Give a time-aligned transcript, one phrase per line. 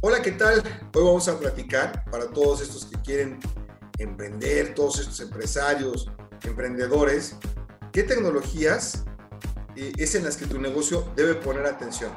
[0.00, 0.62] Hola, ¿qué tal?
[0.94, 3.40] Hoy vamos a platicar para todos estos que quieren
[3.98, 6.08] emprender, todos estos empresarios,
[6.44, 7.34] emprendedores,
[7.92, 9.04] qué tecnologías
[9.74, 12.16] eh, es en las que tu negocio debe poner atención.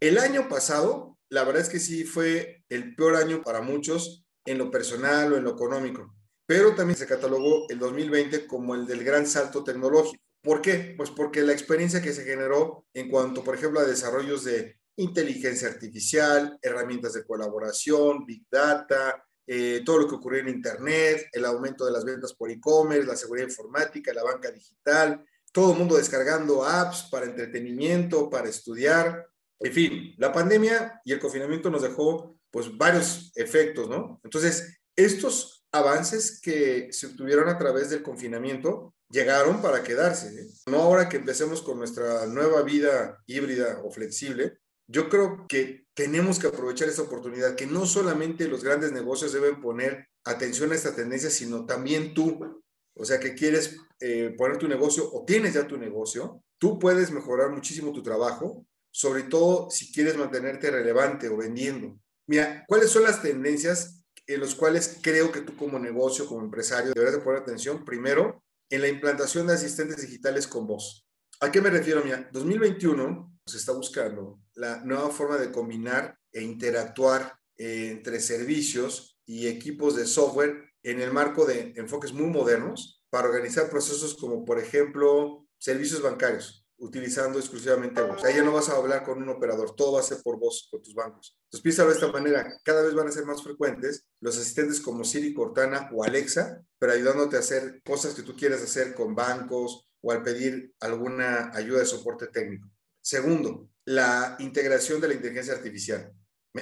[0.00, 4.58] El año pasado, la verdad es que sí fue el peor año para muchos en
[4.58, 6.12] lo personal o en lo económico,
[6.46, 10.20] pero también se catalogó el 2020 como el del gran salto tecnológico.
[10.42, 10.94] ¿Por qué?
[10.96, 15.68] Pues porque la experiencia que se generó en cuanto, por ejemplo, a desarrollos de inteligencia
[15.68, 21.84] artificial, herramientas de colaboración, big data, eh, todo lo que ocurrió en Internet, el aumento
[21.84, 26.64] de las ventas por e-commerce, la seguridad informática, la banca digital, todo el mundo descargando
[26.64, 29.26] apps para entretenimiento, para estudiar.
[29.58, 34.20] En fin, la pandemia y el confinamiento nos dejó pues varios efectos, ¿no?
[34.22, 40.28] Entonces, estos avances que se obtuvieron a través del confinamiento llegaron para quedarse.
[40.28, 40.46] ¿eh?
[40.66, 44.58] No ahora que empecemos con nuestra nueva vida híbrida o flexible,
[44.90, 49.60] yo creo que tenemos que aprovechar esta oportunidad, que no solamente los grandes negocios deben
[49.60, 52.62] poner atención a esta tendencia, sino también tú,
[52.94, 57.12] o sea, que quieres eh, poner tu negocio o tienes ya tu negocio, tú puedes
[57.12, 61.96] mejorar muchísimo tu trabajo, sobre todo si quieres mantenerte relevante o vendiendo.
[62.26, 66.92] Mira, ¿cuáles son las tendencias en las cuales creo que tú como negocio, como empresario,
[66.92, 67.84] deberás de poner atención?
[67.84, 71.06] Primero, en la implantación de asistentes digitales con voz.
[71.40, 72.02] ¿A qué me refiero?
[72.04, 79.18] Mira, 2021 se está buscando la nueva forma de combinar e interactuar eh, entre servicios
[79.26, 84.44] y equipos de software en el marco de enfoques muy modernos para organizar procesos como,
[84.44, 88.24] por ejemplo, servicios bancarios, utilizando exclusivamente voz.
[88.24, 90.68] Ahí ya no vas a hablar con un operador, todo va a ser por voz
[90.70, 91.36] con tus bancos.
[91.44, 95.04] Entonces, piénsalo de esta manera, cada vez van a ser más frecuentes los asistentes como
[95.04, 99.90] Siri, Cortana o Alexa, pero ayudándote a hacer cosas que tú quieres hacer con bancos
[100.00, 102.70] o al pedir alguna ayuda de soporte técnico.
[103.10, 106.12] Segundo, la integración de la inteligencia artificial.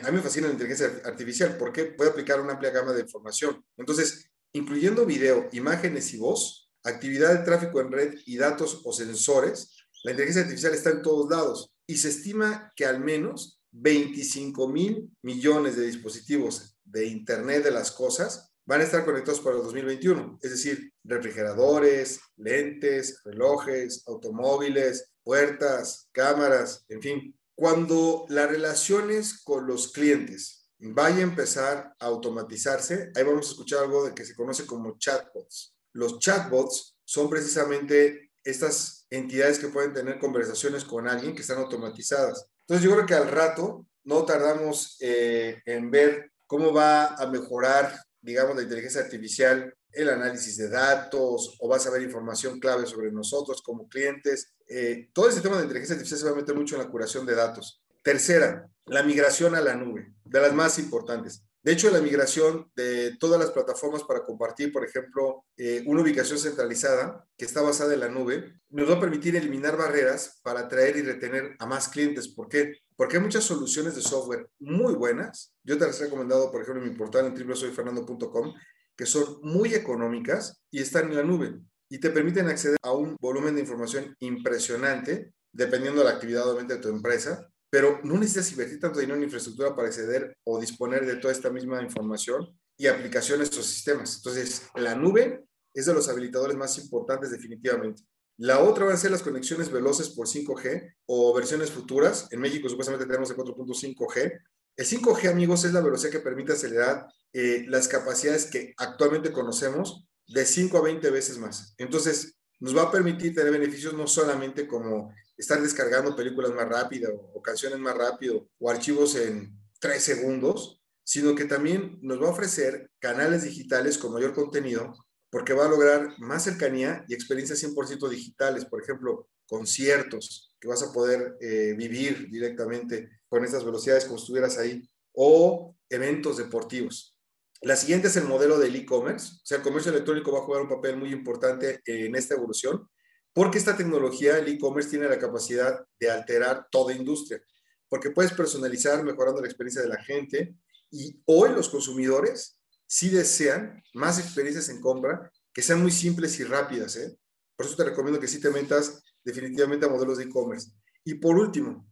[0.03, 3.63] A mí me fascina la inteligencia artificial porque puede aplicar una amplia gama de información.
[3.77, 9.77] Entonces, incluyendo video, imágenes y voz, actividad de tráfico en red y datos o sensores,
[10.05, 15.11] la inteligencia artificial está en todos lados y se estima que al menos 25 mil
[15.21, 20.41] millones de dispositivos de Internet de las Cosas van a estar conectados para el 2021,
[20.43, 27.39] es decir, refrigeradores, lentes, relojes, automóviles, puertas, cámaras, en fin.
[27.55, 33.85] Cuando las relaciones con los clientes vaya a empezar a automatizarse, ahí vamos a escuchar
[33.85, 35.75] algo de que se conoce como chatbots.
[35.95, 42.47] Los chatbots son precisamente estas entidades que pueden tener conversaciones con alguien que están automatizadas.
[42.67, 47.99] Entonces yo creo que al rato no tardamos eh, en ver cómo va a mejorar,
[48.21, 53.11] digamos, la inteligencia artificial el análisis de datos o vas a ver información clave sobre
[53.11, 54.55] nosotros como clientes.
[54.69, 57.27] Eh, todo ese tema de inteligencia artificial se va a meter mucho en la curación
[57.27, 57.83] de datos.
[58.03, 61.43] Tercera, la migración a la nube, de las más importantes.
[61.63, 66.39] De hecho, la migración de todas las plataformas para compartir, por ejemplo, eh, una ubicación
[66.39, 70.97] centralizada que está basada en la nube, nos va a permitir eliminar barreras para atraer
[70.97, 72.29] y retener a más clientes.
[72.29, 72.75] ¿Por qué?
[72.99, 75.55] Porque hay muchas soluciones de software muy buenas.
[75.63, 78.55] Yo te las he recomendado, por ejemplo, en mi portal en www.soyfernando.com,
[78.97, 83.17] que son muy económicas y están en la nube y te permiten acceder a un
[83.21, 88.51] volumen de información impresionante, dependiendo de la actividad obviamente de tu empresa, pero no necesitas
[88.51, 92.89] invertir tanto dinero en infraestructura para acceder o disponer de toda esta misma información y
[92.89, 94.17] aplicaciones o sistemas.
[94.17, 98.03] Entonces, la nube es de los habilitadores más importantes definitivamente.
[98.39, 102.29] La otra van a ser las conexiones veloces por 5G o versiones futuras.
[102.31, 104.41] En México supuestamente tenemos el 4.5G.
[104.77, 110.07] El 5G, amigos, es la velocidad que permite acelerar eh, las capacidades que actualmente conocemos
[110.29, 111.75] de 5 a 20 veces más.
[111.79, 117.33] Entonces, nos va a permitir tener beneficios no solamente como estar descargando películas más rápido
[117.35, 122.33] o canciones más rápido o archivos en 3 segundos, sino que también nos va a
[122.33, 124.95] ofrecer canales digitales con mayor contenido
[125.31, 130.83] porque va a lograr más cercanía y experiencias 100% digitales, por ejemplo, conciertos que vas
[130.83, 137.17] a poder eh, vivir directamente con estas velocidades como estuvieras ahí, o eventos deportivos.
[137.63, 139.35] La siguiente es el modelo del e-commerce.
[139.35, 142.89] O sea, el comercio electrónico va a jugar un papel muy importante en esta evolución
[143.33, 147.41] porque esta tecnología, el e-commerce, tiene la capacidad de alterar toda industria,
[147.89, 150.57] porque puedes personalizar mejorando la experiencia de la gente
[150.91, 152.58] y hoy los consumidores
[152.89, 156.97] sí desean más experiencias en compra que sean muy simples y rápidas.
[156.97, 157.17] ¿eh?
[157.55, 160.73] Por eso te recomiendo que sí te metas definitivamente a modelos de e-commerce.
[161.05, 161.89] Y por último,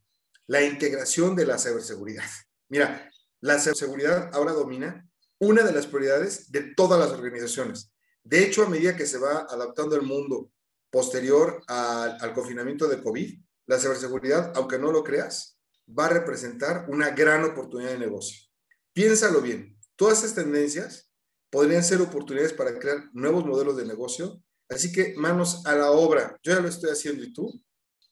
[0.47, 2.25] la integración de la ciberseguridad.
[2.69, 3.11] Mira,
[3.41, 5.09] la ciberseguridad ahora domina
[5.39, 7.93] una de las prioridades de todas las organizaciones.
[8.25, 10.51] De hecho, a medida que se va adaptando el mundo
[10.91, 17.11] posterior al, confinamiento de COVID, la ciberseguridad, aunque no lo creas, va a representar una
[17.11, 18.49] gran oportunidad de negocio.
[18.93, 21.11] Piénsalo bien, todas estas tendencias
[21.51, 26.37] podrían ser oportunidades para crear nuevos modelos de negocio, así que manos a la obra.
[26.43, 27.63] Yo ya lo estoy haciendo y tú.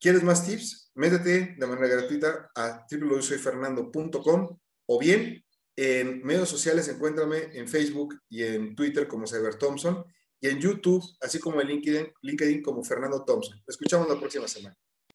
[0.01, 0.91] ¿Quieres más tips?
[0.95, 5.45] Métete de manera gratuita a www.soyfernando.com o bien
[5.77, 10.05] en medios sociales encuéntrame en Facebook y en Twitter como Cyber Thompson
[10.41, 13.61] y en YouTube, así como en LinkedIn, como Fernando Thompson.
[13.67, 14.77] Escuchamos la próxima semana.